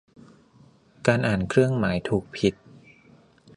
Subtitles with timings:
[1.07, 2.53] การอ่านเครื่องหมาย ถูก ผิด